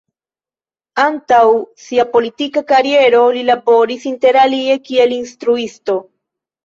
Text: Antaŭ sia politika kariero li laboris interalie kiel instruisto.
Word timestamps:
Antaŭ 1.03 1.41
sia 1.83 2.05
politika 2.15 2.63
kariero 2.71 3.21
li 3.37 3.45
laboris 3.51 4.11
interalie 4.13 4.83
kiel 4.89 5.15
instruisto. 5.19 5.99